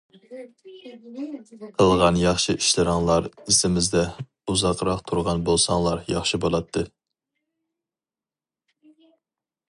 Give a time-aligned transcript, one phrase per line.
[1.81, 4.01] قىلغان ياخشى ئىشلىرىڭلار ئېسىمىزدە،
[4.53, 6.83] ئۇزاقراق تۇرغان بولساڭلار ياخشى بولاتتى!